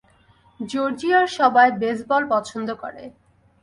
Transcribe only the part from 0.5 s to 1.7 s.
জর্জিয়ার সবাই